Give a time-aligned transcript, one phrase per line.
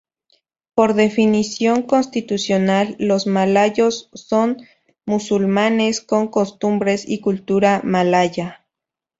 [0.73, 4.57] Por definición constitucional los malayos son
[5.05, 8.65] musulmanes con costumbres y cultura malaya.